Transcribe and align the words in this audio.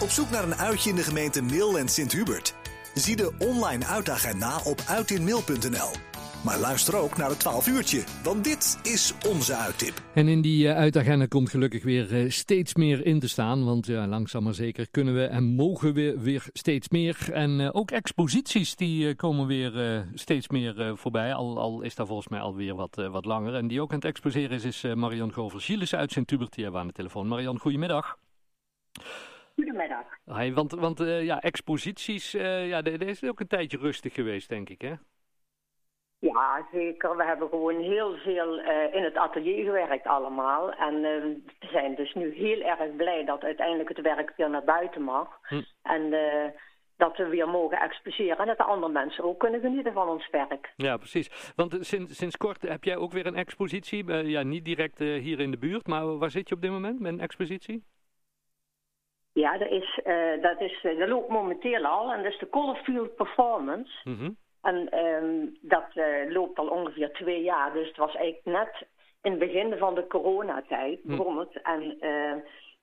Op 0.00 0.08
zoek 0.08 0.30
naar 0.30 0.44
een 0.44 0.54
uitje 0.54 0.90
in 0.90 0.96
de 0.96 1.02
gemeente 1.02 1.42
Mil 1.42 1.78
en 1.78 1.88
Sint-Hubert? 1.88 2.54
Zie 2.94 3.16
de 3.16 3.32
online 3.38 3.84
uitagenda 3.84 4.60
op 4.64 4.80
uitinmil.nl. 4.88 5.90
Maar 6.44 6.58
luister 6.58 6.96
ook 6.96 7.16
naar 7.16 7.28
het 7.28 7.40
12 7.40 7.66
uurtje, 7.68 8.04
want 8.22 8.44
dit 8.44 8.78
is 8.82 9.12
onze 9.28 9.54
uittip. 9.54 10.02
En 10.14 10.28
in 10.28 10.40
die 10.40 10.66
uh, 10.66 10.76
uitagenda 10.76 11.26
komt 11.26 11.50
gelukkig 11.50 11.82
weer 11.82 12.12
uh, 12.12 12.30
steeds 12.30 12.74
meer 12.74 13.06
in 13.06 13.20
te 13.20 13.28
staan. 13.28 13.64
Want 13.64 13.86
ja, 13.86 14.06
langzaam 14.06 14.42
maar 14.42 14.54
zeker 14.54 14.90
kunnen 14.90 15.14
we 15.14 15.24
en 15.24 15.44
mogen 15.44 15.94
we 15.94 16.20
weer 16.20 16.44
steeds 16.52 16.88
meer. 16.88 17.32
En 17.32 17.60
uh, 17.60 17.68
ook 17.72 17.90
exposities 17.90 18.76
die 18.76 19.14
komen 19.14 19.46
weer 19.46 20.04
steeds 20.14 20.48
meer 20.48 20.96
voorbij. 20.96 21.34
Al, 21.34 21.58
al, 21.58 21.82
is 21.82 21.94
daar 21.94 22.06
volgens 22.06 22.28
mij 22.28 22.40
alweer 22.40 22.74
wat, 22.74 22.94
wat 23.10 23.24
langer. 23.24 23.54
En 23.54 23.68
die 23.68 23.80
ook 23.80 23.90
aan 23.90 23.96
het 23.96 24.04
exposeren 24.04 24.56
is, 24.56 24.64
is 24.64 24.94
Marion 24.94 25.32
Gover-Gilles 25.32 25.94
uit 25.94 26.12
Sint-Hubert. 26.12 26.54
Die 26.54 26.62
hebben 26.64 26.80
we 26.80 26.86
aan 26.86 26.92
de 26.92 26.98
telefoon. 26.98 27.28
Marion, 27.28 27.58
goedemiddag. 27.58 28.16
Goedemiddag. 29.56 30.06
Hi, 30.24 30.52
want 30.52 30.72
want 30.72 30.98
ja, 30.98 31.40
exposities, 31.40 32.32
ja, 32.32 32.82
er 32.82 33.02
is 33.02 33.24
ook 33.24 33.40
een 33.40 33.46
tijdje 33.46 33.78
rustig 33.78 34.14
geweest, 34.14 34.48
denk 34.48 34.68
ik, 34.68 34.80
hè? 34.80 34.94
Ja, 36.18 36.66
zeker. 36.72 37.16
We 37.16 37.24
hebben 37.24 37.48
gewoon 37.48 37.80
heel 37.80 38.16
veel 38.16 38.58
uh, 38.58 38.94
in 38.94 39.02
het 39.02 39.16
atelier 39.16 39.64
gewerkt 39.64 40.06
allemaal. 40.06 40.72
En 40.72 40.94
uh, 40.94 41.02
we 41.02 41.66
zijn 41.72 41.94
dus 41.94 42.14
nu 42.14 42.34
heel 42.34 42.60
erg 42.60 42.96
blij 42.96 43.24
dat 43.24 43.42
uiteindelijk 43.42 43.88
het 43.88 44.00
werk 44.00 44.32
weer 44.36 44.50
naar 44.50 44.64
buiten 44.64 45.02
mag. 45.02 45.38
Hm. 45.42 45.62
En 45.82 46.02
uh, 46.02 46.44
dat 46.96 47.16
we 47.16 47.28
weer 47.28 47.48
mogen 47.48 47.78
exposeren 47.78 48.38
en 48.38 48.46
dat 48.46 48.56
de 48.56 48.64
andere 48.64 48.92
mensen 48.92 49.24
ook 49.24 49.38
kunnen 49.38 49.60
genieten 49.60 49.92
van 49.92 50.08
ons 50.08 50.30
werk. 50.30 50.72
Ja, 50.76 50.96
precies. 50.96 51.52
Want 51.56 51.76
sinds, 51.80 52.16
sinds 52.16 52.36
kort 52.36 52.62
heb 52.62 52.84
jij 52.84 52.96
ook 52.96 53.12
weer 53.12 53.26
een 53.26 53.36
expositie. 53.36 54.12
ja, 54.12 54.42
niet 54.42 54.64
direct 54.64 54.98
hier 54.98 55.40
in 55.40 55.50
de 55.50 55.58
buurt, 55.58 55.86
maar 55.86 56.18
waar 56.18 56.30
zit 56.30 56.48
je 56.48 56.54
op 56.54 56.60
dit 56.60 56.70
moment 56.70 57.00
met 57.00 57.12
een 57.12 57.20
expositie? 57.20 57.84
Ja, 59.36 59.58
dat, 59.58 59.68
is, 59.68 60.00
dat, 60.40 60.60
is, 60.60 60.80
dat 60.82 61.08
loopt 61.08 61.28
momenteel 61.28 61.84
al 61.84 62.12
en 62.12 62.22
dat 62.22 62.32
is 62.32 62.38
de 62.38 62.48
Colorfield 62.48 63.14
Performance. 63.14 63.92
Mm 64.04 64.36
en 64.66 64.98
um, 64.98 65.56
dat 65.60 65.86
uh, 65.94 66.04
loopt 66.28 66.58
al 66.58 66.68
ongeveer 66.68 67.12
twee 67.12 67.42
jaar. 67.42 67.72
Dus 67.72 67.88
het 67.88 67.96
was 67.96 68.14
eigenlijk 68.14 68.44
net 68.44 68.86
in 69.22 69.30
het 69.30 69.40
begin 69.40 69.78
van 69.78 69.94
de 69.94 70.06
coronatijd 70.06 71.00
hm. 71.02 71.08
begon 71.08 71.38
het. 71.38 71.62
En 71.62 71.96
uh, 72.00 72.32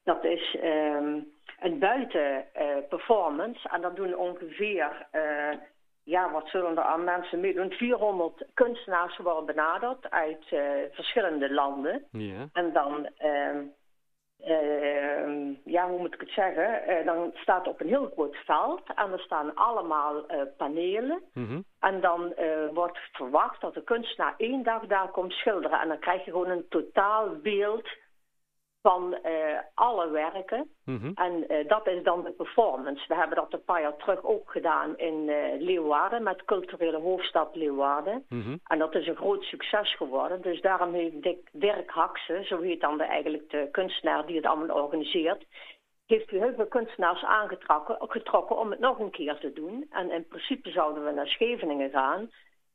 dat 0.04 0.24
is 0.24 0.58
um, 0.64 1.32
een 1.60 1.80
buitenperformance. 1.80 3.68
Uh, 3.68 3.74
en 3.74 3.82
dat 3.82 3.96
doen 3.96 4.16
ongeveer, 4.16 5.08
ja, 6.04 6.32
wat 6.32 6.48
zullen 6.48 6.78
er 6.78 6.84
aan 6.84 7.04
mensen 7.04 7.40
meedoen? 7.40 7.72
400 7.72 8.46
kunstenaars 8.54 9.18
worden 9.18 9.46
benaderd 9.46 10.10
uit 10.10 10.46
verschillende 10.92 11.54
landen. 11.54 12.06
Ja. 12.12 12.48
En 12.54 12.74
dan 12.74 13.10
uh, 14.48 15.56
ja, 15.66 15.90
hoe 15.90 16.00
moet 16.00 16.14
ik 16.14 16.20
het 16.20 16.30
zeggen? 16.30 16.82
Uh, 16.88 17.06
dan 17.06 17.32
staat 17.34 17.68
op 17.68 17.82
een 17.82 17.88
heel 17.88 18.10
groot 18.14 18.36
veld 18.36 18.82
en 18.96 19.12
er 19.12 19.20
staan 19.20 19.56
allemaal 19.56 20.16
uh, 20.16 20.42
panelen. 20.58 21.22
Mm 21.34 21.48
-hmm. 21.48 21.64
En 21.80 22.02
dan 22.02 22.34
wordt 22.74 23.00
verwacht 23.12 23.62
dat 23.62 23.74
de 23.74 23.84
kunstenaar 23.84 24.34
één 24.38 24.64
dag 24.64 24.86
daar 24.86 25.08
komt 25.08 25.32
schilderen. 25.32 25.80
En 25.80 25.88
dan 25.88 26.00
krijg 26.00 26.26
je 26.26 26.32
gewoon 26.32 26.50
een 26.50 26.66
totaal 26.70 27.30
beeld 27.42 27.88
van 28.84 29.18
uh, 29.26 29.60
alle 29.74 30.10
werken. 30.10 30.70
Mm 30.86 31.00
-hmm. 31.00 31.12
En 31.16 31.34
uh, 31.48 31.68
dat 31.68 31.88
is 31.88 32.04
dan 32.04 32.24
de 32.24 32.32
performance. 32.32 33.08
We 33.08 33.16
hebben 33.16 33.36
dat 33.36 33.54
een 33.54 33.64
paar 33.64 33.82
jaar 33.82 33.98
terug 33.98 34.24
ook 34.24 34.52
gedaan 34.52 34.98
in 34.98 35.28
uh, 35.28 35.36
Leeuwarden 35.60 36.24
met 36.24 36.46
culturele 36.46 36.98
hoofdstad 36.98 37.56
Leeuwarden. 37.56 38.26
Mm 38.30 38.42
-hmm. 38.42 38.60
En 38.64 38.80
dat 38.80 38.96
is 38.96 39.08
een 39.08 39.16
groot 39.16 39.44
succes 39.44 39.96
geworden. 39.96 40.42
Dus 40.42 40.62
daarom 40.62 40.94
heeft 40.94 41.22
Dick, 41.22 41.50
Dirk 41.52 41.90
Hakse, 41.90 42.44
zo 42.44 42.62
heet 42.62 42.82
dan 42.82 42.98
de, 42.98 43.04
eigenlijk 43.04 43.50
de 43.50 43.68
kunstenaar 43.72 44.26
die 44.26 44.36
het 44.36 44.46
allemaal 44.46 44.84
organiseert, 44.84 45.46
heeft 46.06 46.32
u 46.32 46.38
heel 46.38 46.54
veel 46.56 46.68
kunstenaars 46.68 47.24
aangetrokken 47.24 47.98
getrokken 48.00 48.58
om 48.58 48.70
het 48.70 48.80
nog 48.80 49.00
een 49.00 49.12
keer 49.12 49.38
te 49.38 49.54
doen. 49.54 49.86
En 49.92 50.12
in 50.12 50.28
principe 50.28 50.70
zouden 50.70 51.06
we 51.06 51.12
naar 51.12 51.28
Scheveningen 51.28 51.90
gaan. 51.90 52.30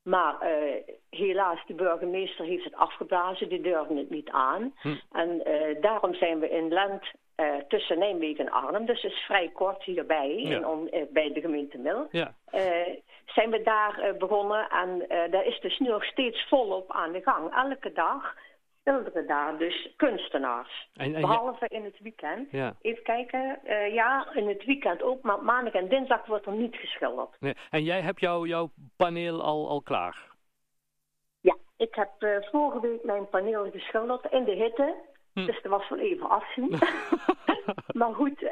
Maar 0.09 0.35
uh, 0.43 0.73
helaas, 1.09 1.59
de 1.67 1.73
burgemeester 1.73 2.45
heeft 2.45 2.63
het 2.63 2.75
afgeblazen. 2.75 3.49
Die 3.49 3.61
durfde 3.61 3.97
het 3.97 4.09
niet 4.09 4.29
aan. 4.29 4.73
Hm. 4.81 4.95
En 5.11 5.41
uh, 5.47 5.81
daarom 5.81 6.13
zijn 6.13 6.39
we 6.39 6.49
in 6.49 6.67
Lent 6.73 7.11
uh, 7.37 7.55
tussen 7.67 7.99
Nijmegen 7.99 8.45
en 8.45 8.51
Arnhem. 8.51 8.85
Dus 8.85 9.01
het 9.01 9.11
is 9.11 9.17
vrij 9.19 9.49
kort 9.53 9.83
hierbij, 9.83 10.35
Ja. 10.35 10.57
in 10.91 11.07
bij 11.13 11.33
de 11.33 11.41
gemeente 11.41 11.77
Mil. 11.77 12.07
Ja. 12.11 12.33
zijn 13.25 13.49
we 13.49 13.61
daar 13.61 14.15
begonnen 14.17 14.69
en 14.69 15.05
daar 15.31 15.45
is 15.45 15.59
dus 15.59 15.79
nu 15.79 15.87
nog 15.87 16.03
steeds 16.03 16.47
volop 16.47 16.91
aan 16.91 17.11
de 17.11 17.21
gang. 17.21 17.55
Elke 17.55 17.91
dag 17.91 18.35
schilderen 18.81 19.27
daar 19.27 19.57
dus 19.57 19.93
kunstenaars. 19.95 20.89
En, 20.93 21.15
en 21.15 21.21
Behalve 21.21 21.67
in 21.67 21.83
het 21.83 21.99
weekend. 21.99 22.51
Ja. 22.51 22.75
Even 22.81 23.03
kijken. 23.03 23.59
Uh, 23.65 23.93
ja, 23.93 24.33
in 24.33 24.47
het 24.47 24.65
weekend 24.65 25.01
ook. 25.01 25.21
Maar 25.21 25.43
maandag 25.43 25.73
en 25.73 25.87
dinsdag 25.87 26.25
wordt 26.25 26.45
er 26.45 26.53
niet 26.53 26.75
geschilderd. 26.75 27.35
Nee. 27.39 27.55
En 27.69 27.83
jij 27.83 28.01
hebt 28.01 28.19
jou, 28.19 28.47
jouw 28.47 28.69
paneel 28.97 29.41
al, 29.41 29.69
al 29.69 29.81
klaar? 29.81 30.27
Ja, 31.41 31.55
ik 31.77 31.95
heb 31.95 32.11
uh, 32.19 32.35
vorige 32.51 32.79
week 32.79 33.03
mijn 33.03 33.29
paneel 33.29 33.71
geschilderd 33.71 34.31
in 34.31 34.43
de 34.43 34.51
hitte. 34.51 34.95
Hm. 35.33 35.45
Dus 35.45 35.61
dat 35.61 35.71
was 35.71 35.89
wel 35.89 35.99
even 35.99 36.29
afzien. 36.29 36.69
maar 37.99 38.13
goed, 38.13 38.41
uh, 38.41 38.51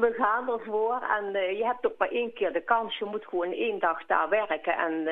we 0.00 0.14
gaan 0.16 0.48
ervoor. 0.48 1.02
En 1.18 1.56
je 1.56 1.64
hebt 1.64 1.86
ook 1.86 1.98
maar 1.98 2.10
één 2.10 2.32
keer 2.32 2.52
de 2.52 2.64
kans. 2.64 2.98
Je 2.98 3.04
moet 3.04 3.24
gewoon 3.24 3.52
één 3.52 3.78
dag 3.78 4.06
daar 4.06 4.28
werken. 4.28 4.76
En 4.76 5.08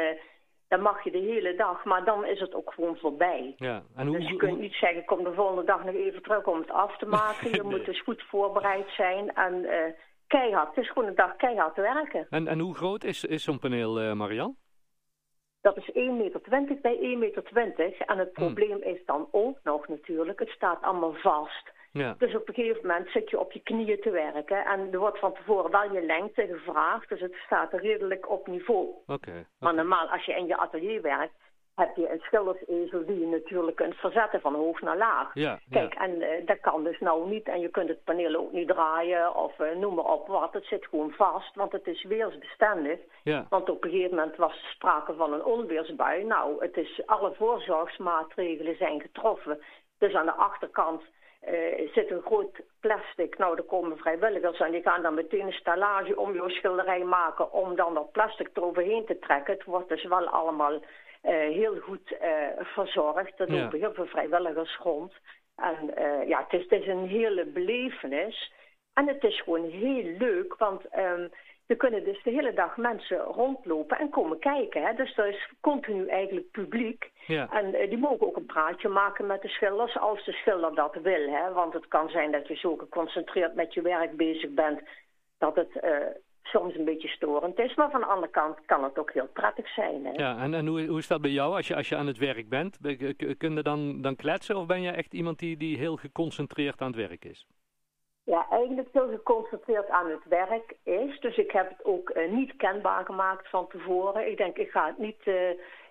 dan 0.74 0.82
mag 0.82 1.04
je 1.04 1.10
de 1.10 1.18
hele 1.18 1.54
dag, 1.54 1.84
maar 1.84 2.04
dan 2.04 2.24
is 2.24 2.40
het 2.40 2.54
ook 2.54 2.72
gewoon 2.72 2.96
voorbij. 2.96 3.54
Ja. 3.56 3.82
En 3.96 4.06
hoe, 4.06 4.18
dus 4.18 4.28
je 4.28 4.36
kunt 4.36 4.52
hoe... 4.52 4.60
niet 4.60 4.74
zeggen, 4.74 5.04
kom 5.04 5.24
de 5.24 5.32
volgende 5.34 5.64
dag 5.64 5.84
nog 5.84 5.94
even 5.94 6.22
terug 6.22 6.46
om 6.46 6.58
het 6.58 6.70
af 6.70 6.96
te 6.96 7.06
maken. 7.20 7.50
Je 7.50 7.62
nee. 7.62 7.70
moet 7.70 7.84
dus 7.84 8.02
goed 8.02 8.22
voorbereid 8.22 8.88
zijn 8.90 9.34
en 9.34 9.54
uh, 9.54 9.78
keihard. 10.26 10.74
Het 10.74 10.84
is 10.84 10.90
gewoon 10.90 11.08
een 11.08 11.14
dag 11.14 11.36
keihard 11.36 11.76
werken. 11.76 12.26
En, 12.30 12.48
en 12.48 12.58
hoe 12.58 12.74
groot 12.74 13.04
is, 13.04 13.24
is 13.24 13.42
zo'n 13.42 13.58
paneel, 13.58 14.02
uh, 14.02 14.12
Marian? 14.12 14.56
Dat 15.60 15.76
is 15.76 15.90
1,20 15.90 15.92
meter 15.94 16.40
bij 16.82 16.96
1,20 16.96 17.52
meter. 17.52 17.94
En 17.98 18.18
het 18.18 18.32
probleem 18.32 18.82
hmm. 18.82 18.94
is 18.94 19.04
dan 19.06 19.28
ook 19.30 19.58
nog 19.62 19.88
natuurlijk, 19.88 20.38
het 20.38 20.48
staat 20.48 20.82
allemaal 20.82 21.14
vast. 21.14 21.72
Ja. 22.02 22.14
Dus 22.18 22.34
op 22.34 22.48
een 22.48 22.54
gegeven 22.54 22.86
moment 22.86 23.08
zit 23.08 23.30
je 23.30 23.38
op 23.40 23.52
je 23.52 23.60
knieën 23.60 24.00
te 24.00 24.10
werken. 24.10 24.64
En 24.64 24.92
er 24.92 24.98
wordt 24.98 25.18
van 25.18 25.34
tevoren 25.34 25.70
wel 25.70 25.92
je 25.92 26.02
lengte 26.02 26.46
gevraagd. 26.46 27.08
Dus 27.08 27.20
het 27.20 27.34
staat 27.34 27.72
redelijk 27.72 28.30
op 28.30 28.46
niveau. 28.46 28.86
Oké. 28.86 29.12
Okay, 29.12 29.34
okay. 29.34 29.46
Maar 29.58 29.74
normaal, 29.74 30.08
als 30.08 30.24
je 30.24 30.34
in 30.34 30.46
je 30.46 30.56
atelier 30.56 31.02
werkt, 31.02 31.34
heb 31.74 31.96
je 31.96 32.10
een 32.10 32.20
schildersezel 32.20 33.06
die 33.06 33.18
je 33.18 33.26
natuurlijk 33.26 33.76
kunt 33.76 33.94
verzetten 33.94 34.40
van 34.40 34.54
hoog 34.54 34.80
naar 34.80 34.96
laag. 34.96 35.34
Ja, 35.34 35.58
Kijk, 35.70 35.94
ja. 35.94 36.00
en 36.00 36.20
uh, 36.20 36.46
dat 36.46 36.60
kan 36.60 36.84
dus 36.84 37.00
nou 37.00 37.28
niet. 37.28 37.48
En 37.48 37.60
je 37.60 37.68
kunt 37.68 37.88
het 37.88 38.04
paneel 38.04 38.34
ook 38.34 38.52
niet 38.52 38.68
draaien 38.68 39.34
of 39.34 39.58
uh, 39.58 39.76
noem 39.76 39.94
maar 39.94 40.12
op 40.12 40.26
wat. 40.26 40.52
Het 40.52 40.64
zit 40.64 40.86
gewoon 40.86 41.10
vast, 41.10 41.54
want 41.54 41.72
het 41.72 41.86
is 41.86 42.04
weersbestendig. 42.04 42.98
Ja. 43.22 43.46
Want 43.48 43.70
op 43.70 43.84
een 43.84 43.90
gegeven 43.90 44.16
moment 44.16 44.36
was 44.36 44.52
er 44.52 44.70
sprake 44.70 45.14
van 45.14 45.32
een 45.32 45.44
onweersbui. 45.44 46.24
Nou, 46.24 46.64
het 46.64 46.76
is, 46.76 47.02
alle 47.06 47.34
voorzorgsmaatregelen 47.34 48.76
zijn 48.76 49.00
getroffen. 49.00 49.62
Dus 49.98 50.14
aan 50.14 50.26
de 50.26 50.32
achterkant 50.32 51.02
uh, 51.48 51.92
zit 51.92 52.10
een 52.10 52.22
groot 52.22 52.60
plastic. 52.80 53.38
Nou, 53.38 53.56
er 53.56 53.62
komen 53.62 53.96
vrijwilligers 53.98 54.60
en 54.60 54.70
die 54.70 54.82
gaan 54.82 55.02
dan 55.02 55.14
meteen 55.14 55.46
een 55.46 55.52
stallage 55.52 56.16
om 56.18 56.34
jouw 56.34 56.48
schilderij 56.48 57.04
maken 57.04 57.52
om 57.52 57.76
dan 57.76 57.94
dat 57.94 58.12
plastic 58.12 58.48
eroverheen 58.54 59.04
te 59.06 59.18
trekken. 59.18 59.54
Het 59.54 59.64
wordt 59.64 59.88
dus 59.88 60.04
wel 60.04 60.28
allemaal 60.28 60.72
uh, 60.74 60.80
heel 61.32 61.76
goed 61.80 62.12
uh, 62.22 62.48
verzorgd. 62.56 63.40
Er 63.40 63.52
Ja. 63.52 63.62
lopen 63.62 63.78
heel 63.78 63.94
veel 63.94 64.06
vrijwilligers 64.06 64.76
rond. 64.76 65.12
En 65.56 65.94
ja, 66.26 66.46
het 66.48 66.52
is, 66.52 66.62
het 66.68 66.80
is 66.80 66.86
een 66.86 67.06
hele 67.06 67.44
belevenis. 67.44 68.52
En 68.94 69.08
het 69.08 69.24
is 69.24 69.40
gewoon 69.42 69.64
heel 69.70 70.16
leuk, 70.18 70.54
want 70.56 70.82
um, 70.98 71.30
er 71.66 71.76
kunnen 71.76 72.04
dus 72.04 72.22
de 72.22 72.30
hele 72.30 72.52
dag 72.52 72.76
mensen 72.76 73.18
rondlopen 73.18 73.98
en 73.98 74.10
komen 74.10 74.38
kijken. 74.38 74.82
Hè? 74.82 74.94
Dus 74.94 75.16
er 75.16 75.26
is 75.26 75.52
continu 75.60 76.08
eigenlijk 76.08 76.50
publiek. 76.50 77.10
Ja. 77.26 77.50
En 77.52 77.74
uh, 77.74 77.88
die 77.88 77.98
mogen 77.98 78.26
ook 78.26 78.36
een 78.36 78.46
praatje 78.46 78.88
maken 78.88 79.26
met 79.26 79.42
de 79.42 79.48
schilders, 79.48 79.98
als 79.98 80.24
de 80.24 80.32
schilder 80.32 80.74
dat 80.74 80.94
wil. 81.02 81.30
Hè? 81.30 81.52
Want 81.52 81.72
het 81.72 81.88
kan 81.88 82.08
zijn 82.08 82.32
dat 82.32 82.48
je 82.48 82.56
zo 82.56 82.76
geconcentreerd 82.76 83.54
met 83.54 83.74
je 83.74 83.82
werk 83.82 84.16
bezig 84.16 84.50
bent, 84.50 84.80
dat 85.38 85.54
het 85.56 85.70
uh, 85.84 85.96
soms 86.42 86.74
een 86.74 86.84
beetje 86.84 87.08
storend 87.08 87.58
is. 87.58 87.74
Maar 87.74 87.90
van 87.90 88.00
de 88.00 88.06
andere 88.06 88.32
kant 88.32 88.58
kan 88.66 88.84
het 88.84 88.98
ook 88.98 89.12
heel 89.12 89.28
prettig 89.32 89.68
zijn. 89.68 90.04
Hè? 90.04 90.12
Ja, 90.12 90.38
en, 90.38 90.54
en 90.54 90.66
hoe, 90.66 90.86
hoe 90.86 90.98
is 90.98 91.08
dat 91.08 91.20
bij 91.20 91.30
jou 91.30 91.54
als 91.54 91.68
je, 91.68 91.74
als 91.74 91.88
je 91.88 91.96
aan 91.96 92.06
het 92.06 92.18
werk 92.18 92.48
bent? 92.48 92.78
Kun 93.38 93.54
je 93.54 93.62
dan, 93.62 94.02
dan 94.02 94.16
kletsen 94.16 94.56
of 94.56 94.66
ben 94.66 94.82
je 94.82 94.90
echt 94.90 95.14
iemand 95.14 95.38
die, 95.38 95.56
die 95.56 95.78
heel 95.78 95.96
geconcentreerd 95.96 96.80
aan 96.80 96.86
het 96.86 97.08
werk 97.08 97.24
is? 97.24 97.46
Ja, 98.24 98.46
eigenlijk 98.50 98.88
heel 98.92 99.08
geconcentreerd 99.08 99.88
aan 99.88 100.10
het 100.10 100.24
werk 100.28 100.76
is. 100.82 101.20
Dus 101.20 101.36
ik 101.36 101.50
heb 101.50 101.68
het 101.68 101.84
ook 101.84 102.10
uh, 102.10 102.32
niet 102.32 102.56
kenbaar 102.56 103.04
gemaakt 103.04 103.48
van 103.48 103.68
tevoren. 103.68 104.30
Ik 104.30 104.36
denk, 104.36 104.56
ik 104.56 104.70
ga 104.70 104.86
het 104.86 104.98
niet 104.98 105.20
uh, 105.24 105.34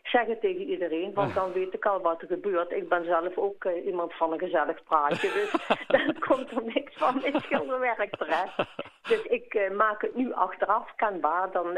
zeggen 0.03 0.39
tegen 0.39 0.61
iedereen, 0.61 1.13
want 1.13 1.33
dan 1.39 1.51
weet 1.51 1.73
ik 1.73 1.85
al 1.85 2.01
wat 2.01 2.21
er 2.21 2.27
gebeurt. 2.27 2.71
Ik 2.71 2.89
ben 2.89 3.05
zelf 3.05 3.37
ook 3.37 3.63
uh, 3.63 3.85
iemand 3.85 4.13
van 4.13 4.33
een 4.33 4.39
gezellig 4.39 4.83
praatje, 4.83 5.31
dus 5.31 5.51
dan 5.97 6.19
komt 6.19 6.51
er 6.51 6.63
niks 6.63 6.93
van 6.95 7.19
mijn 7.21 7.41
schilderwerk 7.41 8.15
terecht. 8.15 8.57
Dus 9.01 9.23
ik 9.23 9.71
maak 9.75 10.01
het 10.01 10.15
nu 10.15 10.33
achteraf 10.33 10.95
kenbaar, 10.95 11.51
dan, 11.51 11.77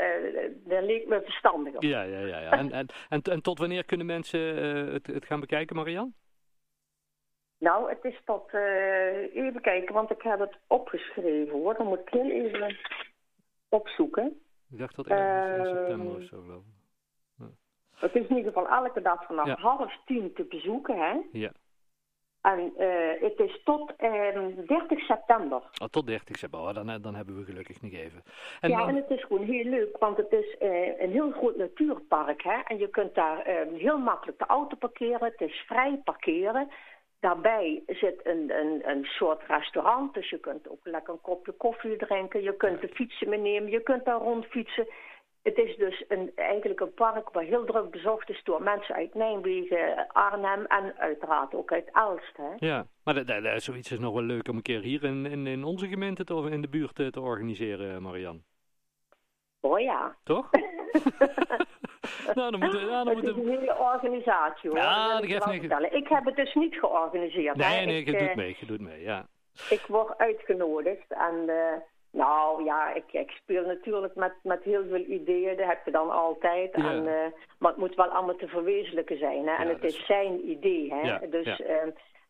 dan 0.54 0.84
leek 0.84 1.08
me 1.08 1.22
verstandiger. 1.24 1.86
Ja, 1.86 2.02
ja, 2.02 2.20
ja. 2.20 2.40
ja. 2.40 2.52
En, 2.52 2.72
en, 2.72 2.88
en, 3.10 3.22
en 3.22 3.42
tot 3.42 3.60
wanneer 3.60 3.86
kunnen 3.86 4.06
mensen 4.06 4.40
het, 4.94 5.08
het 5.08 5.26
gaan 5.26 5.40
bekijken, 5.40 5.76
Marian? 5.76 6.14
Nou, 7.58 7.90
het 7.90 8.04
is 8.04 8.22
tot... 8.26 8.54
Uh, 8.54 9.36
even 9.36 9.62
kijken, 9.62 9.94
want 9.94 10.12
ik 10.12 10.22
heb 10.22 10.40
het 10.40 10.58
opgeschreven 10.68 11.54
hoor. 11.54 11.76
Dan 11.76 11.88
moet 11.88 12.00
ik 12.00 12.10
heel 12.10 12.30
even 12.30 12.78
opzoeken. 13.70 14.42
Ik 14.72 14.78
dacht 14.78 14.96
dat 14.96 15.08
ergens 15.08 15.68
in 15.68 15.76
september 15.76 16.16
of 16.16 16.24
zo 16.24 16.42
geloof 16.42 16.64
ik. 16.64 16.74
Het 17.96 18.16
is 18.16 18.28
in 18.28 18.36
ieder 18.36 18.54
geval 18.54 18.68
elke 18.68 19.02
dag 19.02 19.26
vanaf 19.26 19.60
half 19.60 19.98
tien 20.06 20.34
te 20.34 20.44
bezoeken, 20.44 20.98
hè? 20.98 21.22
Ja. 21.32 21.52
En 22.42 22.74
uh, 22.78 23.22
het 23.22 23.40
is 23.40 23.62
tot 23.64 23.94
uh, 24.00 24.36
ehm, 24.36 24.66
30 24.66 25.00
september. 25.00 25.62
Oh, 25.82 25.88
tot 25.88 26.08
30 26.08 26.38
september, 26.38 26.70
oh, 26.70 26.74
dan, 26.74 27.02
dan 27.02 27.16
hebben 27.16 27.38
we 27.38 27.44
gelukkig 27.44 27.82
nog 27.82 27.92
even. 27.92 28.24
En 28.62 28.70
ja, 28.70 28.88
en 28.88 28.96
het 28.96 29.10
is 29.10 29.24
gewoon 29.24 29.44
heel 29.44 29.64
leuk, 29.64 29.98
want 29.98 30.18
het 30.18 30.32
is 30.32 30.56
uh, 30.62 31.02
een 31.02 31.12
heel 31.12 31.32
groot 31.32 31.58
natuurpark. 31.58 32.44
Hè? 32.44 32.60
En 32.64 32.78
je 32.78 32.90
kunt 32.90 33.16
daar 33.16 33.40
ehm, 33.40 33.74
heel 33.74 33.98
makkelijk 33.98 34.40
de 34.40 34.46
auto 34.46 34.76
parkeren. 34.76 35.24
Het 35.24 35.42
is 35.42 35.64
vrij 35.68 36.02
parkeren. 36.04 36.70
Daarbij 37.26 37.84
zit 37.88 38.20
een, 38.24 38.52
een, 38.60 38.90
een 38.90 39.04
soort 39.06 39.42
restaurant, 39.48 40.14
dus 40.14 40.30
je 40.30 40.40
kunt 40.40 40.70
ook 40.70 40.80
lekker 40.84 41.14
een 41.14 41.22
kopje 41.22 41.52
koffie 41.52 41.98
drinken. 41.98 42.44
Je 42.44 42.56
kunt 42.56 42.82
de 42.82 42.88
fietsen 42.88 43.30
meenemen, 43.30 43.72
je 43.72 43.82
kunt 43.82 44.06
daar 44.06 44.20
rondfietsen. 44.20 44.88
Het 45.44 45.58
is 45.58 45.76
dus 45.78 46.06
een, 46.08 46.32
eigenlijk 46.36 46.80
een 46.80 46.94
park 46.94 47.30
waar 47.30 47.44
heel 47.44 47.66
druk 47.66 47.92
bezocht 47.92 48.30
is 48.30 48.44
door 48.44 48.62
mensen 48.62 48.96
uit 48.96 49.14
Nijmegen, 49.14 50.08
Arnhem 50.08 50.66
en 50.66 50.98
uiteraard 50.98 51.54
ook 51.54 51.72
uit 51.72 51.92
Aalst. 51.92 52.38
Hè? 52.38 52.68
Ja, 52.68 52.86
maar 53.04 53.14
dat, 53.14 53.28
dat, 53.28 53.64
zoiets 53.64 53.92
is 53.92 54.00
nog 54.00 54.14
wel 54.14 54.24
leuk 54.24 54.48
om 54.48 54.56
een 54.56 54.62
keer 54.62 54.82
hier 54.82 55.04
in, 55.04 55.26
in, 55.26 55.48
in 55.48 55.64
onze 55.64 55.88
gemeente 55.88 56.24
te, 56.24 56.48
in 56.50 56.62
de 56.62 56.70
buurt 56.70 56.96
te, 56.96 57.12
te 57.12 57.22
organiseren, 57.22 58.02
Marian. 58.02 58.44
Oh 59.66 59.80
ja. 59.80 60.16
Toch? 60.24 60.50
nou, 62.36 62.52
dan 62.52 62.60
moeten, 62.60 62.88
ja, 62.88 63.04
dan 63.04 63.16
het 63.16 63.26
is 63.26 63.36
een 63.36 63.50
hele 63.50 63.78
organisatie 63.78 64.70
hoor. 64.70 64.80
Ja, 64.80 65.20
dat 65.20 65.26
geeft 65.26 65.46
niet. 65.46 65.94
Ik 65.94 66.08
heb 66.08 66.26
het 66.26 66.36
dus 66.36 66.54
niet 66.54 66.76
georganiseerd. 66.76 67.56
Nee, 67.56 67.86
nee, 67.86 68.00
ik, 68.00 68.06
je 68.06 68.12
doet 68.12 68.30
uh, 68.30 68.36
mee, 68.36 68.56
je 68.60 68.66
doet 68.66 68.82
mee, 68.82 69.02
ja. 69.02 69.26
Ik 69.70 69.86
word 69.88 70.18
uitgenodigd 70.18 71.12
en... 71.12 71.44
Uh, 71.46 71.56
nou 72.12 72.64
ja, 72.64 72.94
ik, 72.94 73.04
ik, 73.12 73.32
speel 73.32 73.66
natuurlijk 73.66 74.16
met, 74.16 74.34
met 74.44 74.64
heel 74.64 74.84
veel 74.90 75.04
ideeën, 75.08 75.58
dat 75.58 75.68
heb 75.68 75.86
je 75.86 75.92
dan 75.92 76.12
altijd. 76.12 76.74
En, 76.74 77.04
uh, 77.04 77.14
maar 77.60 77.72
het 77.72 77.78
moet 77.78 77.96
wel 77.96 78.06
allemaal 78.06 78.36
te 78.36 78.48
verwezenlijken 78.48 79.18
zijn. 79.18 79.48
Hè? 79.48 79.56
En 79.56 79.68
het 79.68 79.84
is 79.84 80.06
zijn 80.06 80.50
idee. 80.50 80.94
Hè? 80.94 81.02
Ja, 81.02 81.20
dus, 81.30 81.60
uh, 81.60 81.68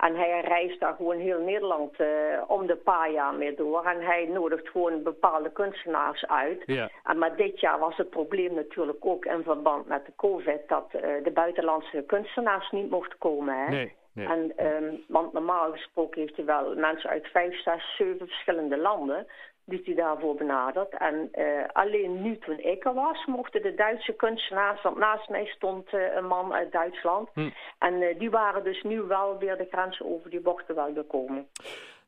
en 0.06 0.16
hij 0.16 0.42
reist 0.42 0.80
daar 0.80 0.96
gewoon 0.96 1.20
heel 1.20 1.40
Nederland 1.40 2.00
uh, 2.00 2.08
om 2.48 2.68
de 2.68 2.76
paar 2.76 3.12
jaar 3.12 3.34
mee 3.34 3.56
door. 3.56 3.86
En 3.86 4.02
hij 4.02 4.26
nodigt 4.26 4.70
gewoon 4.70 5.04
bepaalde 5.04 5.52
kunstenaars 5.52 6.26
uit. 6.26 6.64
Ja. 6.66 6.90
En 7.04 7.18
maar 7.18 7.36
dit 7.36 7.60
jaar 7.60 7.80
was 7.80 7.98
het 7.98 8.10
probleem 8.10 8.54
natuurlijk 8.54 9.06
ook 9.06 9.26
in 9.26 9.44
verband 9.44 9.88
met 9.88 10.06
de 10.06 10.12
covid... 10.16 10.62
dat 10.68 10.92
de 10.92 11.32
buitenlandse 11.34 12.04
kunstenaars 12.08 12.72
niet 12.72 12.90
mochten 12.90 13.18
komen. 13.18 13.66
Hè? 13.66 13.70
Nee. 13.70 13.94
Nee. 14.16 14.28
En, 14.28 14.66
um, 14.66 15.04
want 15.08 15.34
normaal 15.34 15.72
gesproken 15.72 16.22
heeft 16.22 16.36
hij 16.36 16.46
wel 16.46 16.76
mensen 16.76 17.10
uit 17.10 17.28
vijf, 17.28 17.62
zes, 17.62 17.96
zeven 17.98 18.28
verschillende 18.28 18.78
landen 18.78 19.28
die 19.66 19.82
hij 19.84 19.96
daarvoor 19.96 20.36
benaderd. 20.36 20.98
En 20.98 21.30
uh, 21.34 21.66
alleen 21.74 22.22
nu 22.22 22.38
toen 22.38 22.60
ik 22.60 22.86
er 22.86 22.94
was, 22.94 23.26
mochten 23.26 23.62
de 23.62 23.74
Duitse 23.74 24.14
kunstenaars, 24.14 24.82
want 24.82 24.98
naast 24.98 25.30
mij 25.30 25.46
stond 25.46 25.94
uh, 25.94 26.16
een 26.16 26.28
man 26.28 26.54
uit 26.54 26.72
Duitsland. 26.72 27.30
Hm. 27.34 27.50
En 27.80 27.94
uh, 27.94 28.20
die 28.20 28.30
waren 28.30 28.64
dus 28.64 28.84
nu 28.84 29.02
wel 29.02 29.38
weer 29.38 29.58
de 29.58 29.68
grenzen 29.72 30.06
over, 30.06 30.30
die 30.30 30.42
mochten 30.44 30.76
wel 30.76 30.94
weer 30.94 31.04
komen. 31.04 31.48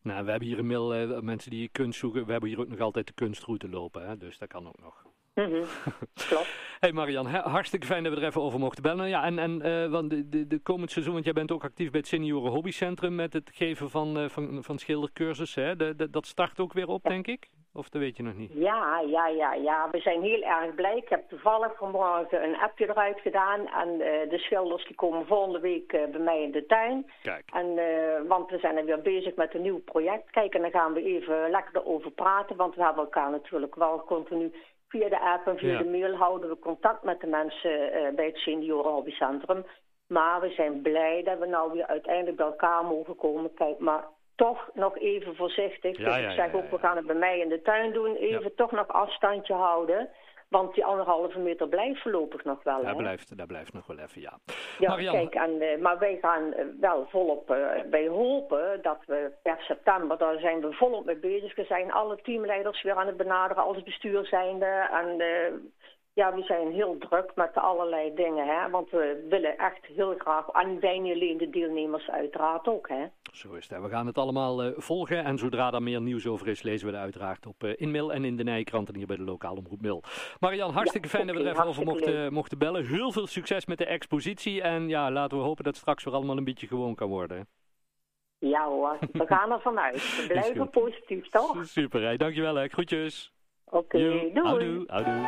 Nou, 0.02 0.24
we 0.26 0.30
hebben 0.30 0.48
hier 0.48 0.58
inmiddels 0.58 1.22
mensen 1.22 1.52
die 1.52 1.70
kunst 1.72 2.00
zoeken, 2.00 2.26
we 2.26 2.32
hebben 2.32 2.50
hier 2.50 2.60
ook 2.60 2.68
nog 2.68 2.80
altijd 2.80 3.08
de 3.08 3.14
kunstroute 3.14 3.70
lopen, 3.70 4.08
hè? 4.08 4.18
dus 4.18 4.38
dat 4.38 4.48
kan 4.48 4.68
ook 4.68 4.80
nog. 4.82 5.07
Mm 5.38 5.52
-hmm. 5.52 5.64
Klopt. 6.28 6.50
hey 6.80 6.92
Marian, 6.92 7.26
hartstikke 7.26 7.86
fijn 7.86 8.04
dat 8.04 8.14
we 8.14 8.20
er 8.20 8.28
even 8.28 8.42
over 8.42 8.60
mochten 8.60 8.84
bellen. 8.84 9.10
Ja, 9.10 9.24
en 9.24 9.40
en 9.40 9.66
uh, 9.66 9.92
want 9.92 10.10
de, 10.10 10.30
de, 10.30 10.48
de 10.48 10.60
komend 10.60 10.92
seizoen, 10.92 11.14
want 11.14 11.26
jij 11.26 11.34
bent 11.34 11.52
ook 11.52 11.64
actief 11.64 11.92
bij 11.92 12.00
het 12.00 12.10
Senioren 12.10 12.52
Hobbycentrum 12.52 13.16
met 13.16 13.34
het 13.34 13.50
geven 13.54 13.90
van, 13.90 14.20
uh, 14.20 14.30
van, 14.30 14.64
van 14.64 14.78
schildercursussen. 14.78 15.64
Hè? 15.64 15.76
De, 15.76 15.96
de, 15.96 16.10
dat 16.10 16.26
start 16.26 16.60
ook 16.60 16.74
weer 16.74 16.88
op, 16.88 17.04
denk 17.04 17.28
ik? 17.28 17.50
Of 17.78 17.90
dat 17.90 18.02
weet 18.02 18.18
je 18.18 18.24
nog 18.24 18.36
niet? 18.36 18.52
Ja, 18.54 19.00
ja, 19.00 19.28
ja, 19.28 19.54
ja. 19.54 19.90
We 19.92 20.00
zijn 20.00 20.22
heel 20.22 20.42
erg 20.42 20.76
blij. 20.76 20.98
Ik 20.98 21.10
heb 21.10 21.30
toevallig 21.30 21.78
vanmorgen 21.78 22.44
een 22.44 22.58
appje 22.58 22.90
eruit 22.90 23.20
gedaan. 23.20 23.68
En 23.68 23.90
uh, 23.90 24.30
de 24.30 24.38
schilders 24.38 24.86
die 24.86 24.96
komen 24.96 25.26
volgende 25.26 25.60
week 25.60 25.94
uh, 25.94 26.06
bij 26.06 26.20
mij 26.20 26.42
in 26.44 26.52
de 26.52 26.66
tuin. 26.66 27.12
Kijk. 27.22 27.50
En, 27.54 27.66
uh, 27.66 28.28
want 28.28 28.50
we 28.50 28.58
zijn 28.58 28.78
er 28.78 28.86
weer 28.86 29.02
bezig 29.02 29.36
met 29.36 29.54
een 29.54 29.62
nieuw 29.62 29.82
project. 29.84 30.30
Kijk, 30.32 30.54
en 30.54 30.62
dan 30.62 30.72
gaan 30.72 30.94
we 30.94 31.04
even 31.04 31.50
lekker 31.50 31.76
erover 31.82 32.12
praten. 32.12 32.56
Want 32.56 32.76
we 32.76 32.84
hebben 32.84 33.04
elkaar 33.04 33.32
natuurlijk 33.32 33.76
wel 33.76 34.04
continu 34.04 34.52
via 34.88 35.10
de 35.10 35.20
app 35.20 35.48
en 35.48 35.58
via 35.58 35.72
Ja. 35.72 35.78
de 35.78 35.86
mail 35.90 36.16
houden 36.16 36.50
we 36.50 36.60
contact 36.60 37.04
met 37.04 37.20
de 37.22 37.28
mensen 37.28 37.70
bij 38.16 38.26
het 38.26 38.38
Senioren 38.38 38.92
Hobbycentrum. 38.92 39.66
Maar 40.08 40.42
we 40.42 40.50
zijn 40.50 40.82
blij 40.82 41.24
dat 41.24 41.40
we 41.40 41.46
nou 41.46 41.72
weer 41.74 41.86
uiteindelijk 41.86 42.38
bij 42.38 42.46
elkaar 42.46 42.86
mogen 42.86 43.16
komen. 43.16 43.54
Kijk, 43.54 43.80
maar 43.80 44.04
toch 44.36 44.70
nog 44.74 44.98
even 44.98 45.36
voorzichtig. 45.36 45.98
Ja, 45.98 46.06
dus 46.06 46.16
ja, 46.16 46.30
ik 46.30 46.36
zeg 46.36 46.54
ook, 46.54 46.70
we 46.70 46.78
gaan 46.78 46.96
het 46.96 47.06
bij 47.06 47.16
mij 47.16 47.40
in 47.40 47.50
de 47.50 47.62
tuin 47.62 47.94
doen. 47.94 48.16
Even 48.16 48.56
toch 48.56 48.72
nog 48.72 48.88
afstandje 48.88 49.54
houden. 49.54 50.10
Want 50.50 50.74
die 50.74 50.86
anderhalve 50.86 51.40
meter 51.40 51.68
blijft 51.68 52.02
voorlopig 52.02 52.44
nog 52.44 52.64
wel. 52.64 52.82
Daar 52.82 52.92
hè? 52.92 52.98
blijft, 52.98 53.38
daar 53.38 53.48
blijft 53.48 53.74
nog 53.74 53.88
wel 53.88 53.98
even, 53.98 54.22
ja. 54.22 54.40
Ja, 54.80 54.96
kijk, 55.12 55.36
en, 55.36 55.62
uh, 55.62 55.78
maar 55.78 56.00
wij 56.00 56.18
gaan 56.22 56.44
uh, 56.44 56.66
wel 56.80 57.08
volop 57.10 57.52
uh, 57.52 57.68
bij 57.90 58.08
hopen 58.08 58.82
dat 58.82 59.00
we 59.06 59.32
per 59.42 59.58
september, 59.60 60.18
daar 60.18 60.40
zijn 60.40 60.62
we 60.62 60.74
volop 60.74 61.06
mee 61.06 61.18
bezig. 61.18 61.56
We 61.56 61.64
zijn 61.64 61.92
alle 61.92 62.22
teamleiders 62.22 62.84
weer 62.84 62.96
aan 62.96 63.08
het 63.08 63.18
benaderen 63.18 63.64
als 63.64 63.84
bestuur 63.84 64.26
zijnde. 64.26 64.90
En 64.92 65.22
ja, 66.18 66.34
we 66.34 66.42
zijn 66.42 66.72
heel 66.72 66.98
druk 66.98 67.32
met 67.36 67.56
allerlei 67.56 68.14
dingen, 68.16 68.48
hè. 68.48 68.70
Want 68.70 68.90
we 68.90 69.26
willen 69.30 69.58
echt 69.58 69.86
heel 69.86 70.16
graag, 70.18 70.48
en 70.48 70.74
niet 70.74 70.84
alleen 70.84 71.38
de 71.38 71.50
deelnemers 71.50 72.10
uiteraard 72.10 72.68
ook, 72.68 72.90
hè. 72.90 73.06
Zo 73.32 73.54
is 73.54 73.70
het. 73.70 73.82
We 73.82 73.90
gaan 73.90 74.08
het 74.08 74.18
allemaal 74.18 74.66
uh, 74.66 74.72
volgen 74.76 75.24
en 75.24 75.38
zodra 75.38 75.74
er 75.74 75.84
meer 75.84 76.02
nieuws 76.02 76.28
over 76.28 76.48
is, 76.48 76.62
lezen 76.62 76.86
we 76.88 76.94
dat 76.94 77.02
uiteraard 77.02 77.46
op 77.46 77.64
uh, 77.64 77.74
Inmail 77.76 78.14
en 78.14 78.26
in 78.26 78.38
de 78.38 78.44
Nijkrant 78.44 78.90
en 78.90 78.96
hier 78.96 79.08
bij 79.08 79.16
de 79.16 79.24
lokale 79.24 79.58
omroep 79.60 79.82
Mail. 79.82 80.04
Marian, 80.40 80.72
hartstikke 80.72 81.08
Ja, 81.08 81.14
fijn 81.14 81.28
dat 81.28 81.36
we 81.36 81.44
er 81.44 81.50
even 81.50 81.66
over 81.66 81.86
mochten, 81.86 82.34
mochten 82.34 82.58
bellen. 82.58 82.86
Heel 82.86 83.12
veel 83.12 83.28
succes 83.28 83.66
met 83.66 83.78
de 83.78 83.86
expositie 83.86 84.62
en 84.62 84.90
ja, 84.90 85.12
laten 85.12 85.38
we 85.38 85.44
hopen 85.44 85.64
dat 85.64 85.74
het 85.74 85.82
straks 85.82 86.04
weer 86.04 86.14
allemaal 86.14 86.38
een 86.38 86.44
beetje 86.44 86.68
gewoon 86.68 86.96
kan 86.96 87.10
worden. 87.10 87.48
Ja 88.40 88.68
hoor, 88.68 88.98
we 89.12 89.26
gaan 89.28 89.52
er 89.52 89.62
vanuit. 89.62 89.96
We 90.18 90.28
blijven 90.28 90.70
positief, 90.70 91.30
toch? 91.30 91.66
Super, 91.66 92.02
hè. 92.02 92.16
dankjewel 92.16 92.56
hè. 92.56 92.68
Groetjes. 92.68 93.32
Oké, 93.70 93.98
Jo, 93.98 94.10
doei. 94.10 94.32
Houdoe, 94.34 94.84
houdoe. 94.88 95.26